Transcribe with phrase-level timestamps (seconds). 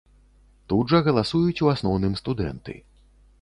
[0.71, 2.79] Тут жа галасуюць у асноўным студэнты.